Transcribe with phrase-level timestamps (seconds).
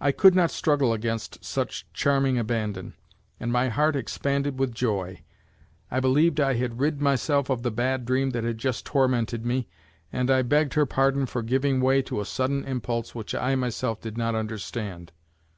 [0.00, 2.94] I could not struggle against such charming abandon,
[3.38, 5.20] and my heart expanded with joy;
[5.90, 9.68] I believed I had rid myself of the bad dream that had just tormented me,
[10.10, 14.00] and I begged her pardon for giving way to a sudden impulse which I, myself,
[14.00, 15.12] did not understand.